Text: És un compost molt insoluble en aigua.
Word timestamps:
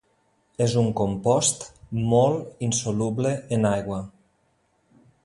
És 0.65 0.71
un 0.83 0.87
compost 1.01 1.67
molt 2.13 2.65
insoluble 2.69 3.35
en 3.59 3.69
aigua. 3.77 4.01